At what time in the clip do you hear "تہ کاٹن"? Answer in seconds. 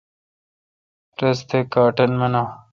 1.49-2.11